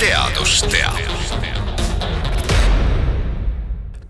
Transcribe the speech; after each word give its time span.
Teadus 0.00 0.62
teab. 0.62 0.94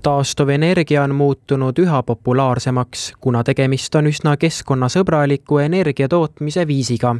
taastuvenergia 0.03 1.03
on 1.03 1.15
muutunud 1.15 1.79
üha 1.79 2.03
populaarsemaks, 2.03 3.13
kuna 3.21 3.45
tegemist 3.45 3.95
on 3.95 4.07
üsna 4.07 4.37
keskkonnasõbraliku 4.37 5.59
energia 5.59 6.09
tootmise 6.09 6.67
viisiga 6.67 7.17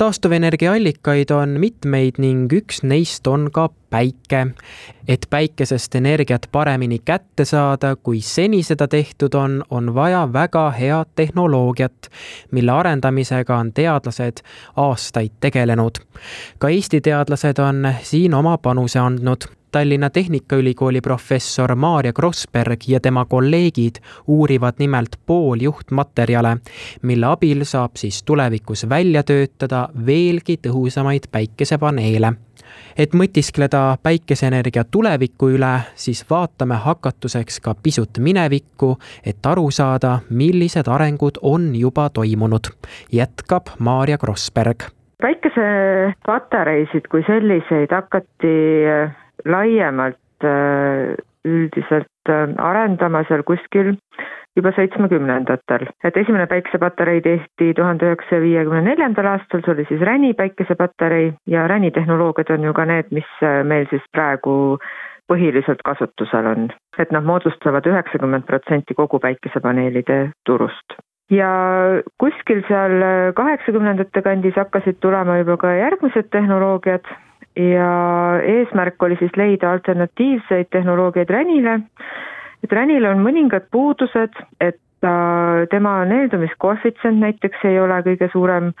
taastuvenergiaallikaid 0.00 1.30
on 1.30 1.48
mitmeid 1.60 2.16
ning 2.18 2.52
üks 2.56 2.78
neist 2.82 3.26
on 3.26 3.50
ka 3.52 3.68
päike. 3.90 4.46
et 5.08 5.26
päikesest 5.30 5.94
energiat 5.94 6.46
paremini 6.52 6.98
kätte 7.04 7.44
saada, 7.44 7.96
kui 7.96 8.20
seni 8.20 8.62
seda 8.62 8.88
tehtud 8.88 9.34
on, 9.34 9.64
on 9.70 9.94
vaja 9.94 10.32
väga 10.32 10.70
head 10.70 11.12
tehnoloogiat, 11.14 12.08
mille 12.50 12.72
arendamisega 12.72 13.56
on 13.56 13.72
teadlased 13.72 14.40
aastaid 14.76 15.36
tegelenud. 15.40 16.00
ka 16.58 16.68
Eesti 16.68 17.00
teadlased 17.00 17.58
on 17.58 17.94
siin 18.02 18.34
oma 18.34 18.58
panuse 18.58 18.98
andnud 18.98 19.59
Tallinna 19.72 20.10
Tehnikaülikooli 20.10 21.00
professor 21.00 21.74
Maarja 21.74 22.12
Krossberg 22.12 22.80
ja 22.88 23.00
tema 23.00 23.24
kolleegid 23.24 23.94
uurivad 24.26 24.74
nimelt 24.78 25.08
pooljuhtmaterjale, 25.26 26.56
mille 27.02 27.26
abil 27.26 27.64
saab 27.64 27.90
siis 27.94 28.22
tulevikus 28.22 28.88
välja 28.88 29.22
töötada 29.22 29.88
veelgi 30.06 30.58
tõhusamaid 30.66 31.30
päikesepaneele. 31.32 32.32
et 32.98 33.14
mõtiskleda 33.14 33.96
päikeseenergia 34.02 34.84
tuleviku 34.84 35.48
üle, 35.48 35.80
siis 35.94 36.24
vaatame 36.30 36.74
hakatuseks 36.74 37.60
ka 37.60 37.74
pisut 37.82 38.18
minevikku, 38.18 38.98
et 39.26 39.46
aru 39.46 39.70
saada, 39.70 40.18
millised 40.30 40.88
arengud 40.88 41.38
on 41.42 41.74
juba 41.74 42.08
toimunud, 42.10 42.70
jätkab 43.12 43.66
Maarja 43.78 44.18
Krossberg 44.18 44.90
päikesepatareisid 45.22 47.08
kui 47.10 47.22
selliseid 47.26 47.92
hakati 47.92 48.54
laiemalt 49.44 50.44
äh, 50.44 51.16
üldiselt 51.44 52.28
äh, 52.28 52.48
arendama 52.58 53.24
seal 53.28 53.42
kuskil 53.42 53.94
juba 54.56 54.72
seitsmekümnendatel. 54.76 55.86
et 56.04 56.16
esimene 56.16 56.46
päikesepatarei 56.46 57.20
tehti 57.20 57.74
tuhande 57.74 58.06
üheksasaja 58.06 58.42
viiekümne 58.42 58.82
neljandal 58.82 59.30
aastal, 59.34 59.62
see 59.64 59.74
oli 59.74 59.86
siis 59.88 60.00
Räni 60.00 60.32
päikesepatarei 60.34 61.32
ja 61.46 61.68
Räni 61.68 61.90
tehnoloogiad 61.90 62.50
on 62.56 62.64
ju 62.64 62.72
ka 62.74 62.84
need, 62.84 63.12
mis 63.14 63.30
äh, 63.42 63.62
meil 63.64 63.86
siis 63.90 64.02
praegu 64.12 64.78
põhiliselt 65.30 65.84
kasutusel 65.86 66.46
on. 66.46 66.70
et 66.98 67.12
nad 67.14 67.24
moodustavad 67.24 67.86
üheksakümmend 67.86 68.44
protsenti 68.46 68.94
kogu 68.94 69.18
päikesepaneelide 69.22 70.18
turust 70.46 70.98
ja 71.30 71.50
kuskil 72.18 72.62
seal 72.68 73.02
kaheksakümnendate 73.38 74.22
kandis 74.22 74.58
hakkasid 74.58 74.98
tulema 75.00 75.38
juba 75.38 75.56
ka 75.56 75.72
järgmised 75.78 76.28
tehnoloogiad, 76.34 77.06
ja 77.56 78.40
eesmärk 78.42 79.02
oli 79.02 79.16
siis 79.18 79.32
leida 79.36 79.72
alternatiivseid 79.72 80.70
tehnoloogiaid 80.70 81.30
ränile, 81.30 81.80
et 82.64 82.72
ränil 82.72 83.04
on 83.10 83.24
mõningad 83.24 83.66
puudused, 83.70 84.36
et 84.60 84.78
ta, 85.00 85.14
tema 85.70 86.04
neeldumiskoefitsient 86.04 87.20
näiteks 87.20 87.64
ei 87.64 87.80
ole 87.80 88.02
kõige 88.06 88.30
suurem 88.32 88.72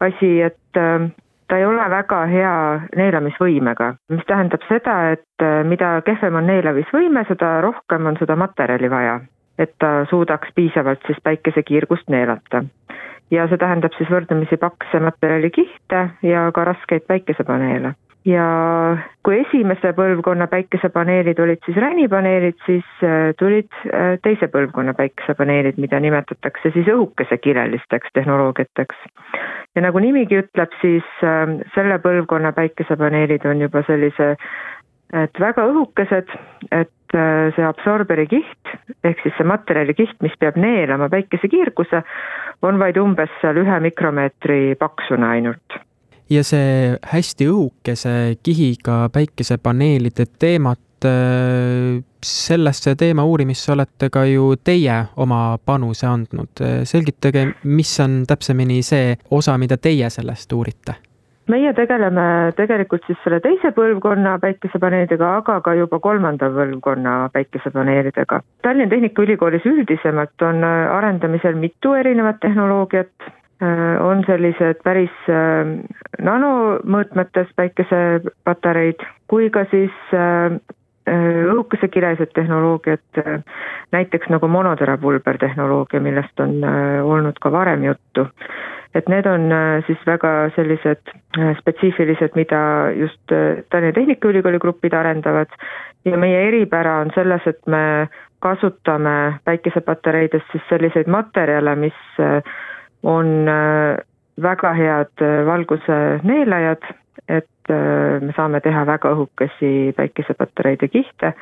asi, 0.00 0.40
et 0.42 0.80
äh, 0.80 1.08
ta 1.48 1.58
ei 1.58 1.66
ole 1.66 1.84
väga 1.90 2.24
hea 2.30 2.54
neelamisvõimega, 2.96 3.94
mis 4.14 4.24
tähendab 4.30 4.64
seda, 4.68 4.96
et 5.16 5.44
äh, 5.44 5.60
mida 5.68 5.98
kehvem 6.06 6.40
on 6.40 6.48
neelamisvõime, 6.50 7.26
seda 7.28 7.58
rohkem 7.64 8.06
on 8.10 8.18
seda 8.20 8.36
materjali 8.40 8.90
vaja, 8.90 9.18
et 9.58 9.74
ta 9.78 10.04
suudaks 10.10 10.54
piisavalt 10.54 11.04
siis 11.06 11.20
päikesekiirgust 11.22 12.08
neelata. 12.08 12.64
ja 13.30 13.46
see 13.48 13.58
tähendab 13.58 13.94
siis 13.96 14.10
võrdlemisi 14.12 14.56
pakse 14.60 15.00
materjalikihte 15.00 16.00
ja 16.22 16.50
ka 16.54 16.64
raskeid 16.64 17.06
päikesepaneele 17.08 17.94
ja 18.24 18.44
kui 19.24 19.38
esimese 19.42 19.92
põlvkonna 19.96 20.46
päikesepaneelid 20.52 21.40
olid 21.44 21.60
siis 21.66 21.76
ränipaneelid, 21.80 22.56
siis 22.66 23.04
äh, 23.04 23.32
tulid 23.38 23.68
äh, 23.88 24.16
teise 24.24 24.48
põlvkonna 24.52 24.94
päikesepaneelid, 24.96 25.78
mida 25.80 26.00
nimetatakse 26.00 26.72
siis 26.74 26.88
õhukesekirelisteks 26.88 28.14
tehnoloogiateks. 28.16 28.96
ja 29.74 29.84
nagu 29.84 30.00
nimigi 30.00 30.40
ütleb, 30.40 30.72
siis 30.80 31.24
äh, 31.24 31.56
selle 31.74 32.00
põlvkonna 32.00 32.52
päikesepaneelid 32.56 33.44
on 33.50 33.66
juba 33.66 33.84
sellise 33.86 34.34
et 35.14 35.40
väga 35.40 35.66
õhukesed, 35.70 36.30
et 36.72 36.90
see 37.14 37.62
absorberi 37.62 38.24
kiht 38.26 38.70
ehk 39.06 39.20
siis 39.22 39.36
see 39.38 39.46
materjali 39.46 39.94
kiht, 39.94 40.16
mis 40.24 40.34
peab 40.40 40.56
neelama 40.58 41.06
päikesekiirguse, 41.12 42.00
on 42.66 42.80
vaid 42.80 42.98
umbes 42.98 43.30
seal 43.40 43.60
ühe 43.62 43.80
mikromeetri 43.84 44.74
paksune 44.80 45.28
ainult 45.28 45.84
ja 46.30 46.44
see 46.46 46.96
hästi 47.12 47.48
õhukese 47.50 48.14
kihiga 48.42 49.08
päikesepaneelide 49.12 50.26
teemat, 50.38 51.04
äh, 51.04 52.02
sellesse 52.24 52.94
teema 52.96 53.24
uurimisse 53.24 53.72
olete 53.72 54.08
ka 54.10 54.24
ju 54.24 54.54
teie 54.56 55.04
oma 55.16 55.58
panuse 55.64 56.06
andnud. 56.06 56.62
selgitage, 56.84 57.46
mis 57.64 58.00
on 58.00 58.22
täpsemini 58.28 58.82
see 58.82 59.16
osa, 59.30 59.58
mida 59.58 59.76
teie 59.76 60.10
sellest 60.10 60.52
uurite? 60.52 60.94
meie 61.52 61.74
tegeleme 61.76 62.52
tegelikult 62.56 63.02
siis 63.04 63.18
selle 63.20 63.36
teise 63.44 63.68
põlvkonna 63.76 64.38
päikesepaneelidega, 64.40 65.34
aga 65.42 65.58
ka 65.60 65.74
juba 65.76 65.98
kolmanda 66.00 66.48
põlvkonna 66.48 67.28
päikesepaneelidega. 67.34 68.40
Tallinna 68.64 68.88
Tehnikaülikoolis 68.88 69.66
üldisemalt 69.68 70.40
on 70.48 70.64
arendamisel 70.64 71.58
mitu 71.60 71.92
erinevat 72.00 72.40
tehnoloogiat, 72.40 73.12
Äh, 73.20 73.43
on 74.00 74.24
sellised 74.26 74.80
päris 74.84 75.14
äh, 75.30 75.68
nanomõõtmetes 76.22 77.52
päikesepatareid 77.56 79.04
kui 79.30 79.50
ka 79.50 79.64
siis 79.70 79.94
äh, 80.14 80.56
õhukesekirjalised 81.04 82.30
tehnoloogiad, 82.32 83.18
näiteks 83.92 84.30
nagu 84.32 84.48
monoterapulber 84.48 85.36
tehnoloogia, 85.38 86.00
millest 86.00 86.40
on 86.40 86.62
olnud 86.64 87.36
ka 87.44 87.52
varem 87.52 87.84
juttu. 87.84 88.24
et 88.94 89.08
need 89.10 89.26
on 89.26 89.50
siis 89.86 89.98
väga 90.06 90.50
sellised 90.56 91.10
spetsiifilised, 91.58 92.36
mida 92.38 92.90
just 92.96 93.32
Tallinna 93.68 93.92
Tehnikaülikooli 93.92 94.58
grupid 94.62 94.94
arendavad 94.94 95.50
ja 96.04 96.16
meie 96.16 96.48
eripära 96.48 97.00
on 97.00 97.10
selles, 97.14 97.42
et 97.46 97.60
me 97.66 98.08
kasutame 98.38 99.40
päikesepatareides 99.44 100.42
siis 100.52 100.64
selliseid 100.68 101.10
materjale, 101.10 101.74
mis 101.74 102.00
on 103.04 103.48
äh, 103.48 103.98
väga 104.42 104.72
head 104.74 105.22
äh, 105.22 105.46
valguse 105.46 105.98
neelajad, 106.22 106.82
et 107.28 107.70
äh, 107.70 108.20
me 108.20 108.32
saame 108.36 108.60
teha 108.64 108.86
väga 108.88 109.12
õhukesi 109.14 109.92
päikesepatareide 109.96 110.88
kihte. 110.88 111.34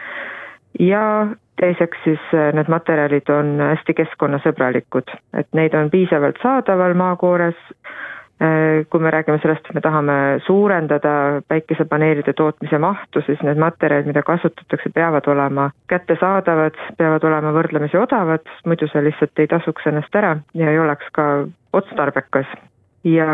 Ja 0.81 1.29
teiseks 1.61 1.99
siis 2.05 2.23
need 2.57 2.69
materjalid 2.73 3.29
on 3.31 3.59
hästi 3.61 3.95
keskkonnasõbralikud, 3.95 5.11
et 5.37 5.49
neid 5.55 5.75
on 5.79 5.91
piisavalt 5.93 6.41
saadaval 6.43 6.97
maakoores, 6.99 7.59
kui 8.91 9.01
me 9.01 9.11
räägime 9.15 9.39
sellest, 9.43 9.69
et 9.69 9.77
me 9.77 9.81
tahame 9.85 10.15
suurendada 10.47 11.43
päikesepaneelide 11.49 12.33
tootmise 12.35 12.79
mahtu, 12.83 13.23
siis 13.27 13.43
need 13.47 13.61
materjalid, 13.63 14.09
mida 14.11 14.25
kasutatakse, 14.27 14.91
peavad 14.95 15.29
olema 15.31 15.69
kättesaadavad, 15.93 16.81
peavad 16.99 17.29
olema 17.29 17.55
võrdlemisi 17.55 18.01
odavad, 18.01 18.51
muidu 18.67 18.91
see 18.91 19.05
lihtsalt 19.07 19.39
ei 19.39 19.51
tasuks 19.53 19.87
ennast 19.93 20.19
ära 20.19 20.37
ja 20.59 20.75
ei 20.75 20.83
oleks 20.83 21.07
ka 21.15 21.29
otstarbekas 21.73 22.51
ja 23.05 23.27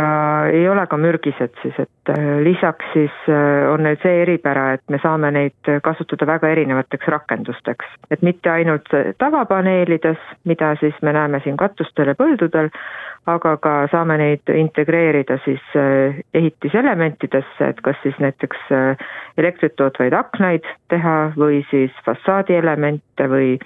ei 0.52 0.68
ole 0.68 0.86
ka 0.86 0.96
mürgised 0.96 1.52
siis, 1.62 1.76
et 1.78 2.12
äh, 2.12 2.38
lisaks 2.44 2.84
siis 2.92 3.12
äh, 3.28 3.68
on 3.72 3.84
neil 3.84 3.98
see 4.02 4.22
eripära, 4.22 4.72
et 4.78 4.82
me 4.88 5.00
saame 5.02 5.30
neid 5.34 5.72
kasutada 5.84 6.26
väga 6.26 6.48
erinevateks 6.54 7.08
rakendusteks. 7.12 7.86
et 8.10 8.22
mitte 8.22 8.50
ainult 8.50 8.88
tavapaneelides, 9.18 10.18
mida 10.44 10.74
siis 10.80 10.94
me 11.02 11.12
näeme 11.12 11.40
siin 11.44 11.56
katustel 11.56 12.08
ja 12.08 12.14
põldudel, 12.14 12.70
aga 13.26 13.56
ka 13.56 13.74
saame 13.92 14.16
neid 14.18 14.54
integreerida 14.54 15.38
siis 15.44 15.76
äh, 15.76 16.16
ehitiselementidesse, 16.34 17.68
et 17.68 17.80
kas 17.84 17.96
siis 18.02 18.16
näiteks 18.18 18.72
elektrit 19.36 19.76
tootvaid 19.76 20.16
aknaid 20.16 20.64
teha 20.88 21.32
või 21.36 21.64
siis 21.70 21.92
fassaadielemente 22.04 23.28
või 23.28 23.58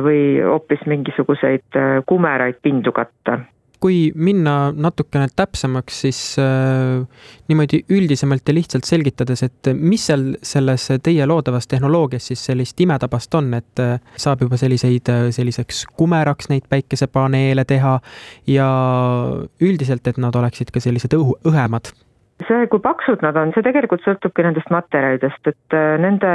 või 0.00 0.40
hoopis 0.40 0.80
mingisuguseid 0.88 1.76
kumeraid 2.08 2.62
pindu 2.64 2.94
katta 2.96 3.34
kui 3.80 4.10
minna 4.14 4.72
natukene 4.76 5.28
täpsemaks, 5.36 6.00
siis 6.04 6.20
äh, 6.40 7.00
niimoodi 7.48 7.82
üldisemalt 7.90 8.48
ja 8.48 8.54
lihtsalt 8.54 8.88
selgitades, 8.88 9.42
et 9.46 9.70
mis 9.76 10.04
seal 10.10 10.34
selles 10.42 10.86
teie 11.04 11.26
loodavas 11.26 11.68
tehnoloogias 11.70 12.30
siis 12.30 12.44
sellist 12.50 12.80
imetabast 12.80 13.34
on, 13.40 13.54
et 13.56 13.82
äh, 13.82 13.96
saab 14.20 14.44
juba 14.44 14.60
selliseid, 14.60 15.08
äh, 15.12 15.30
selliseks 15.34 15.86
kumeraks 15.96 16.50
neid 16.52 16.68
päikesepaneele 16.70 17.64
teha 17.64 17.96
ja 18.50 18.68
üldiselt, 19.60 20.06
et 20.06 20.20
nad 20.20 20.36
oleksid 20.36 20.72
ka 20.74 20.82
sellised 20.82 21.16
õhu, 21.16 21.38
õhemad. 21.48 21.92
See, 22.48 22.66
kui 22.72 22.80
paksud 22.80 23.20
nad 23.24 23.36
on, 23.36 23.50
see 23.52 23.64
tegelikult 23.64 24.04
sõltubki 24.04 24.44
nendest 24.46 24.70
materjalidest, 24.72 25.50
et 25.52 25.76
äh, 25.76 25.96
nende 26.00 26.30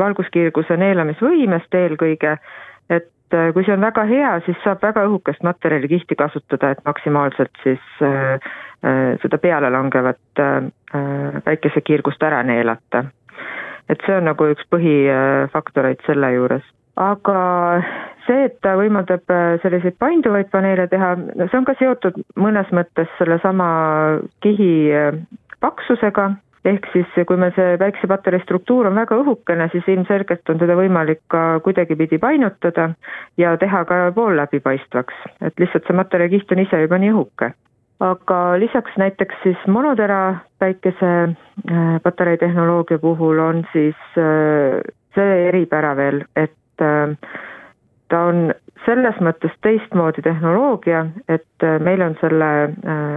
valguskiirguse 0.00 0.78
neelamisvõimest 0.80 1.76
eelkõige, 1.76 2.36
et 2.92 3.11
et 3.32 3.38
äh, 3.38 3.52
kui 3.54 3.64
see 3.64 3.72
on 3.74 3.80
väga 3.80 4.04
hea, 4.08 4.32
siis 4.46 4.58
saab 4.64 4.82
väga 4.84 5.06
õhukest 5.08 5.42
materjalikihti 5.46 6.16
kasutada, 6.18 6.72
et 6.74 6.84
maksimaalselt 6.84 7.62
siis 7.62 7.80
äh, 8.04 8.36
äh, 8.84 9.00
seda 9.22 9.38
peale 9.38 9.70
langevat 9.72 10.20
päikesekiirgust 11.44 12.22
ära 12.22 12.42
neelata. 12.44 13.04
et 13.88 14.00
see 14.06 14.14
on 14.14 14.24
nagu 14.24 14.46
üks 14.52 14.64
põhifaktoreid 14.70 16.04
selle 16.06 16.32
juures. 16.34 16.64
aga 16.96 17.36
see, 18.26 18.44
et 18.44 18.60
ta 18.60 18.76
võimaldab 18.76 19.24
selliseid 19.62 19.96
painduvaid 19.98 20.50
paneele 20.52 20.86
teha, 20.88 21.14
no 21.16 21.48
see 21.48 21.58
on 21.58 21.64
ka 21.64 21.74
seotud 21.78 22.20
mõnes 22.36 22.68
mõttes 22.70 23.08
sellesama 23.18 23.68
kihi 24.44 24.92
paksusega 25.60 26.34
ehk 26.64 26.86
siis 26.92 27.16
kui 27.26 27.38
meil 27.40 27.52
see 27.56 27.76
päiksepatarei 27.80 28.42
struktuur 28.44 28.86
on 28.90 28.98
väga 28.98 29.18
õhukene, 29.22 29.68
siis 29.72 29.88
ilmselgelt 29.90 30.50
on 30.52 30.60
teda 30.62 30.76
võimalik 30.78 31.22
ka 31.32 31.58
kuidagipidi 31.64 32.20
painutada 32.22 32.92
ja 33.40 33.56
teha 33.58 33.84
ka 33.88 33.98
pool 34.14 34.36
läbipaistvaks, 34.38 35.18
et 35.42 35.58
lihtsalt 35.58 35.88
see 35.88 35.98
materjalikiht 35.98 36.54
on 36.54 36.62
ise 36.62 36.84
juba 36.84 37.00
nii 37.02 37.12
õhuke. 37.14 37.52
aga 38.02 38.38
lisaks 38.58 38.96
näiteks 38.98 39.34
siis 39.42 39.66
monotera 39.66 40.40
päikesepatarei 40.58 42.38
tehnoloogia 42.38 42.98
puhul 42.98 43.38
on 43.38 43.62
siis 43.72 43.98
äh, 44.18 44.80
see 45.14 45.36
eripära 45.48 45.94
veel, 45.96 46.24
et 46.36 46.82
äh, 46.82 47.14
ta 48.08 48.24
on 48.30 48.50
selles 48.86 49.20
mõttes 49.22 49.54
teistmoodi 49.62 50.22
tehnoloogia, 50.22 51.06
et 51.28 51.62
äh, 51.62 51.78
meil 51.78 52.02
on 52.02 52.18
selle 52.20 52.50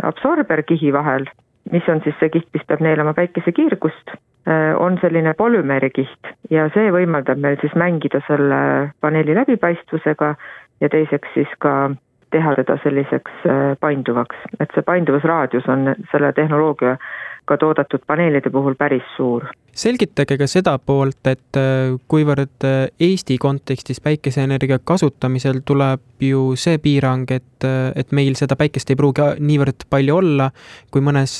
absorberkihi 0.06 0.94
vahel 0.94 1.25
mis 1.72 1.90
on 1.90 2.02
siis 2.04 2.16
see 2.20 2.30
kiht, 2.30 2.48
mis 2.54 2.66
peab 2.68 2.84
neelama 2.86 3.14
päikesekiirgust, 3.18 4.16
äh, 4.48 4.74
on 4.78 5.00
selline 5.02 5.34
polümeerikiht 5.38 6.34
ja 6.54 6.68
see 6.74 6.92
võimaldab 6.94 7.42
meil 7.42 7.58
siis 7.62 7.76
mängida 7.76 8.22
selle 8.28 8.60
paneeli 9.02 9.36
läbipaistvusega 9.38 10.36
ja 10.82 10.90
teiseks 10.90 11.34
siis 11.34 11.52
ka 11.60 11.76
teha 12.36 12.56
teda 12.60 12.78
selliseks 12.84 13.46
äh, 13.50 13.64
painduvaks, 13.80 14.38
et 14.60 14.72
see 14.76 14.86
painduvusraadius 14.86 15.70
on 15.72 15.94
selle 16.12 16.34
tehnoloogia 16.38 16.98
ka 17.45 17.57
toodetud 17.62 18.03
paneelide 18.07 18.50
puhul 18.50 18.75
päris 18.77 19.06
suur. 19.15 19.45
selgitage 19.75 20.38
ka 20.39 20.47
seda 20.47 20.77
poolt, 20.80 21.27
et 21.27 21.57
äh, 21.59 21.95
kuivõrd 22.07 22.63
äh, 22.63 22.75
Eesti 23.00 23.36
kontekstis 23.42 24.00
päikeseenergia 24.01 24.80
kasutamisel 24.80 25.59
tuleb 25.68 26.24
ju 26.24 26.53
see 26.56 26.77
piirang, 26.80 27.25
et, 27.36 27.68
äh, 27.68 27.92
et 27.95 28.12
meil 28.15 28.38
seda 28.39 28.56
päikest 28.56 28.94
ei 28.94 29.00
pruugi 29.00 29.27
niivõrd 29.39 29.88
palju 29.92 30.15
olla 30.15 30.50
kui 30.92 31.03
mõnes 31.03 31.38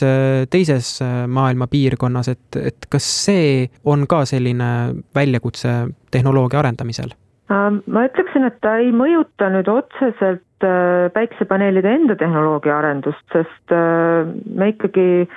teises 0.52 0.98
maailma 1.28 1.70
piirkonnas, 1.72 2.34
et, 2.36 2.60
et 2.60 2.90
kas 2.92 3.08
see 3.26 3.70
on 3.86 4.04
ka 4.08 4.26
selline 4.28 4.72
väljakutse 5.16 5.78
tehnoloogia 6.12 6.60
arendamisel? 6.60 7.16
ma 7.48 8.02
ütleksin, 8.08 8.48
et 8.48 8.56
ta 8.66 8.80
ei 8.82 8.90
mõjuta 8.90 9.52
nüüd 9.54 9.68
otseselt 9.70 10.66
päiksepaneelide 11.14 11.92
enda 11.94 12.16
tehnoloogia 12.18 12.80
arendust, 12.80 13.22
sest 13.32 13.74
me 13.76 14.72
ikkagi 14.72 15.28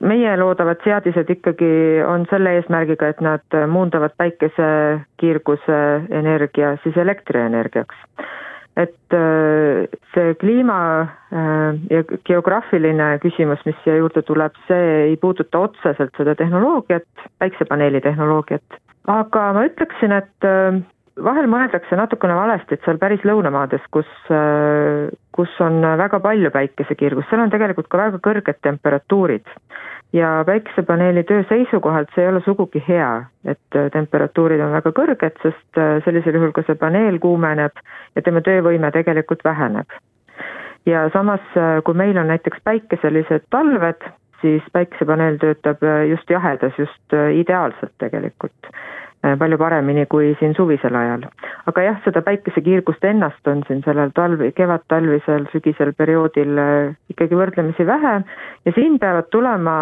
meie 0.00 0.34
loodavad 0.38 0.82
seadised 0.84 1.30
ikkagi 1.32 1.70
on 2.06 2.26
selle 2.30 2.56
eesmärgiga, 2.58 3.10
et 3.12 3.22
nad 3.24 3.58
muundavad 3.70 4.14
päikesekiirguse 4.20 5.78
energia 6.20 6.76
siis 6.84 6.96
elektrienergiaks. 6.96 7.96
et 8.78 9.14
äh, 9.14 9.88
see 10.14 10.34
kliima 10.38 11.00
äh, 11.02 11.78
ja 11.90 12.04
geograafiline 12.28 13.08
küsimus, 13.24 13.64
mis 13.66 13.74
siia 13.82 13.96
juurde 13.98 14.22
tuleb, 14.22 14.54
see 14.68 14.92
ei 15.08 15.16
puuduta 15.18 15.64
otseselt 15.66 16.14
seda 16.16 16.36
tehnoloogiat, 16.38 17.08
päiksepaneeli 17.42 18.00
tehnoloogiat, 18.00 18.78
aga 19.10 19.48
ma 19.56 19.64
ütleksin, 19.66 20.14
et 20.20 20.46
äh, 20.46 20.78
vahel 21.24 21.48
mõeldakse 21.50 21.96
natukene 21.98 22.36
valesti, 22.36 22.76
et 22.76 22.84
seal 22.86 22.98
päris 23.00 23.22
lõunamaades, 23.26 23.84
kus, 23.94 24.08
kus 25.34 25.54
on 25.64 25.80
väga 26.00 26.20
palju 26.24 26.50
päikesekiirgust, 26.54 27.30
seal 27.30 27.44
on 27.44 27.52
tegelikult 27.52 27.88
ka 27.90 28.00
väga 28.00 28.20
kõrged 28.24 28.60
temperatuurid. 28.66 29.46
ja 30.12 30.42
päikesepaneeli 30.46 31.22
töö 31.28 31.42
seisukohalt 31.48 32.08
see 32.14 32.22
ei 32.24 32.30
ole 32.30 32.40
sugugi 32.44 32.80
hea, 32.88 33.24
et 33.44 33.78
temperatuurid 33.92 34.60
on 34.64 34.72
väga 34.72 34.92
kõrged, 34.96 35.42
sest 35.42 35.80
sellisel 36.04 36.38
juhul 36.38 36.52
ka 36.56 36.64
see 36.66 36.78
paneel 36.80 37.18
kuumeneb 37.20 37.82
ja 38.16 38.22
tema 38.22 38.40
töövõime 38.40 38.90
tegelikult 38.92 39.44
väheneb. 39.44 39.86
ja 40.86 41.08
samas, 41.12 41.44
kui 41.84 41.94
meil 41.94 42.16
on 42.16 42.32
näiteks 42.32 42.64
päikeselised 42.64 43.44
talved, 43.50 44.08
siis 44.40 44.62
päikesepaneel 44.72 45.36
töötab 45.38 45.82
just 46.08 46.30
jahedas 46.30 46.78
just 46.78 47.18
ideaalselt 47.34 47.92
tegelikult 47.98 48.72
Äh, 48.72 49.07
palju 49.22 49.58
paremini 49.58 50.06
kui 50.06 50.36
siin 50.38 50.54
suvisel 50.54 50.94
ajal. 50.94 51.24
aga 51.66 51.82
jah, 51.82 51.98
seda 52.04 52.22
päikesekiirgust 52.22 53.04
ennast 53.04 53.50
on 53.50 53.64
siin 53.66 53.82
sellel 53.86 54.12
talvi, 54.14 54.52
kevadtalvisel, 54.56 55.48
sügisel 55.52 55.92
perioodil 55.98 56.62
äh, 56.62 56.94
ikkagi 57.10 57.38
võrdlemisi 57.38 57.86
vähe 57.86 58.14
ja 58.64 58.74
siin 58.76 58.98
peavad 59.02 59.30
tulema 59.34 59.74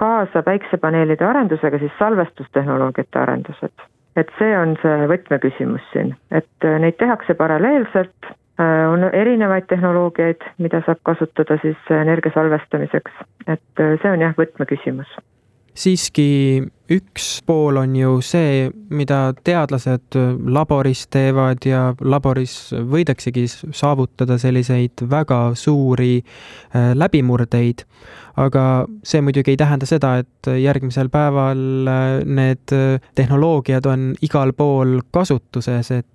kaasa 0.00 0.42
päiksepaneelide 0.42 1.24
arendusega 1.24 1.80
siis 1.80 1.92
salvestustehnoloogiate 1.98 3.18
arendused. 3.18 3.90
et 4.16 4.30
see 4.38 4.54
on 4.58 4.76
see 4.82 5.08
võtmeküsimus 5.10 5.84
siin, 5.92 6.14
et 6.30 6.68
äh, 6.68 6.78
neid 6.80 7.00
tehakse 7.00 7.34
paralleelselt, 7.34 8.34
on 8.54 9.02
erinevaid 9.10 9.64
tehnoloogiaid, 9.66 10.44
mida 10.62 10.78
saab 10.86 11.00
kasutada 11.02 11.56
siis 11.58 11.88
energia 11.90 12.30
salvestamiseks, 12.36 13.16
et 13.50 13.82
see 13.82 14.12
on 14.12 14.22
jah, 14.22 14.36
võtmeküsimus 14.38 15.16
siiski 15.74 16.62
üks 16.92 17.38
pool 17.46 17.78
on 17.80 17.94
ju 17.96 18.18
see, 18.24 18.68
mida 18.92 19.32
teadlased 19.44 20.16
laboris 20.52 21.06
teevad 21.12 21.64
ja 21.64 21.86
laboris 22.04 22.74
võidaksegi 22.74 23.46
saavutada 23.48 24.36
selliseid 24.40 25.06
väga 25.10 25.54
suuri 25.56 26.18
äh, 26.20 26.92
läbimurdeid. 26.94 27.86
aga 28.36 28.86
see 29.06 29.22
muidugi 29.22 29.52
ei 29.54 29.56
tähenda 29.56 29.86
seda, 29.86 30.16
et 30.18 30.50
järgmisel 30.60 31.08
päeval 31.08 31.88
äh, 31.88 32.08
need 32.26 32.74
äh, 32.74 33.00
tehnoloogiad 33.14 33.86
on 33.86 34.12
igal 34.22 34.52
pool 34.52 35.00
kasutuses, 35.10 35.90
et 35.90 36.10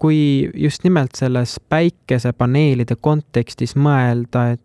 kui 0.00 0.48
just 0.56 0.80
nimelt 0.84 1.12
selles 1.14 1.58
päikesepaneelide 1.68 2.96
kontekstis 3.00 3.76
mõelda, 3.76 4.46
et 4.56 4.62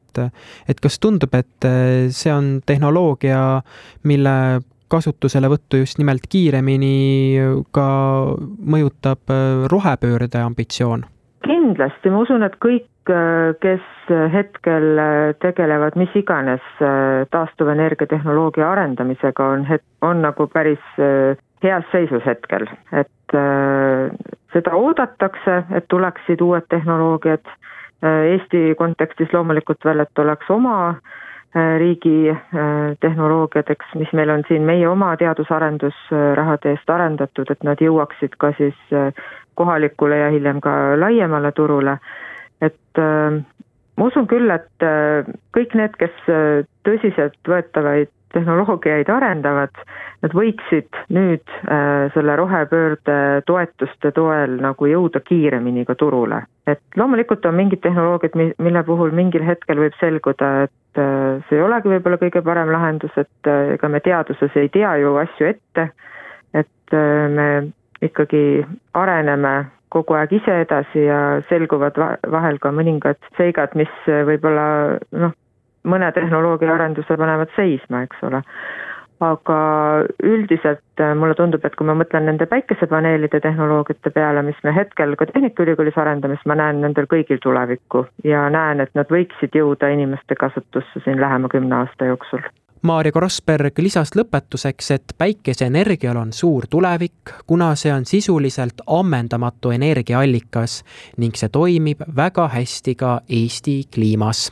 et, 0.68 0.80
kas 0.84 0.98
tundub, 1.00 1.32
et 1.36 1.68
see 2.12 2.32
on 2.34 2.48
tehnoloogia, 2.68 3.62
mille 4.04 4.34
kasutuselevõttu 4.92 5.82
just 5.82 6.00
nimelt 6.02 6.28
kiiremini 6.32 7.40
ka 7.76 7.88
mõjutab 8.76 9.34
eh, 9.34 9.66
rohepöörde 9.72 10.44
ambitsioon? 10.46 11.08
kindlasti, 11.42 12.12
ma 12.14 12.20
usun, 12.22 12.44
et 12.46 12.54
kõik, 12.62 12.90
eh, 13.10 13.54
kes 13.64 14.12
hetkel 14.34 15.00
tegelevad 15.42 15.96
mis 15.98 16.12
iganes 16.20 16.66
taastuvenergia 17.32 18.10
tehnoloogia 18.12 18.68
arendamisega, 18.72 19.48
on 19.56 19.64
het-, 19.70 19.88
on 20.06 20.22
nagu 20.22 20.46
päris 20.52 20.84
heas 21.64 21.88
seisus 21.94 22.26
hetkel, 22.28 22.68
et 22.92 23.38
seda 24.54 24.76
oodatakse, 24.76 25.64
et 25.76 25.88
tuleksid 25.88 26.42
uued 26.44 26.68
tehnoloogiad. 26.70 27.48
Äh, 28.04 28.34
Eesti 28.34 28.76
kontekstis 28.78 29.34
loomulikult 29.34 29.86
veel, 29.86 30.04
et 30.04 30.20
oleks 30.20 30.50
oma 30.50 30.78
äh, 30.90 31.20
riigi 31.54 32.30
äh, 32.32 32.40
tehnoloogiad, 33.04 33.70
eks, 33.74 33.96
mis 34.00 34.14
meil 34.16 34.30
on 34.32 34.46
siin 34.48 34.64
meie 34.68 34.88
oma 34.88 35.12
teadus-arendusrahade 35.20 36.76
eest 36.76 36.90
arendatud, 36.90 37.52
et 37.52 37.64
nad 37.68 37.82
jõuaksid 37.82 38.38
ka 38.40 38.54
siis 38.58 38.78
kohalikule 39.60 40.18
ja 40.18 40.30
hiljem 40.32 40.62
ka 40.64 40.96
laiemale 41.00 41.52
turule. 41.52 41.98
et 42.62 42.98
ma 43.02 44.06
usun 44.06 44.28
küll, 44.30 44.50
et 44.54 44.86
kõik 45.58 45.76
need, 45.76 45.96
kes 46.00 46.14
tõsiseltvõetavaid 46.88 48.12
tehnoloogiaid 48.34 49.10
arendavad, 49.12 49.76
nad 50.22 50.36
võiksid 50.36 51.00
nüüd 51.14 51.44
äh, 51.66 52.12
selle 52.16 52.36
rohepöörde 52.40 53.18
toetuste 53.48 54.12
toel 54.16 54.58
nagu 54.62 54.90
jõuda 54.90 55.22
kiiremini 55.26 55.86
ka 55.88 55.96
turule. 56.00 56.44
Et 56.72 57.00
loomulikult 57.00 57.46
on 57.46 57.58
mingid 57.58 57.82
tehnoloogiad, 57.84 58.38
mille 58.38 58.84
puhul 58.88 59.14
mingil 59.16 59.44
hetkel 59.48 59.82
võib 59.82 59.98
selguda, 60.00 60.52
et 60.68 61.02
äh, 61.02 61.42
see 61.48 61.60
ei 61.60 61.66
olegi 61.66 61.92
võib-olla 61.92 62.20
kõige 62.22 62.44
parem 62.46 62.72
lahendus, 62.74 63.14
et 63.18 63.50
äh, 63.50 63.76
ega 63.76 63.90
me 63.92 64.02
teaduses 64.04 64.56
ei 64.60 64.72
tea 64.74 64.96
ju 65.02 65.16
asju 65.22 65.52
ette, 65.52 65.88
et 66.54 66.96
äh, 66.96 67.28
me 67.32 67.50
ikkagi 68.02 68.66
areneme 68.98 69.56
kogu 69.92 70.16
aeg 70.16 70.32
ise 70.38 70.62
edasi 70.64 71.04
ja 71.04 71.20
selguvad 71.50 71.98
vahel 72.32 72.58
ka 72.64 72.72
mõningad 72.72 73.20
seigad, 73.38 73.76
mis 73.76 73.92
võib-olla 74.08 74.66
noh, 75.20 75.36
mõne 75.84 76.12
tehnoloogia 76.16 76.72
arenduse 76.76 77.18
panevad 77.20 77.52
seisma, 77.58 78.06
eks 78.08 78.24
ole. 78.24 78.40
Aga 79.22 79.58
üldiselt 80.24 81.02
äh, 81.02 81.14
mulle 81.18 81.36
tundub, 81.38 81.66
et 81.66 81.76
kui 81.78 81.88
ma 81.88 81.96
mõtlen 81.98 82.26
nende 82.30 82.48
päikesepaneelide 82.50 83.42
tehnoloogiate 83.44 84.14
peale, 84.16 84.44
mis 84.46 84.58
me 84.64 84.74
hetkel 84.76 85.16
ka 85.20 85.28
Tehnikaülikoolis 85.32 85.98
arendame, 86.02 86.38
siis 86.38 86.50
ma 86.50 86.58
näen 86.60 86.82
nendel 86.86 87.10
kõigil 87.12 87.42
tulevikku 87.44 88.06
ja 88.28 88.48
näen, 88.54 88.82
et 88.84 88.94
nad 88.98 89.12
võiksid 89.12 89.56
jõuda 89.58 89.92
inimeste 89.94 90.36
kasutusse 90.40 91.04
siin 91.06 91.22
lähema 91.22 91.52
kümne 91.52 91.84
aasta 91.84 92.10
jooksul 92.12 92.44
Maarja 92.82 93.12
Krossberg 93.14 93.78
lisas 93.78 94.16
lõpetuseks, 94.18 94.88
et 94.96 95.14
päikeseenergial 95.18 96.18
on 96.18 96.32
suur 96.34 96.66
tulevik, 96.70 97.30
kuna 97.46 97.76
see 97.78 97.94
on 97.94 98.10
sisuliselt 98.10 98.82
ammendamatu 98.88 99.70
energiaallikas 99.76 100.80
ning 101.22 101.38
see 101.38 101.54
toimib 101.54 102.02
väga 102.18 102.48
hästi 102.56 102.98
ka 102.98 103.20
Eesti 103.30 103.84
kliimas 103.94 104.50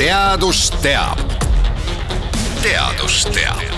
teadus 0.00 0.70
teab. 0.80 1.49
Teadus 2.62 3.24
teab 3.32 3.69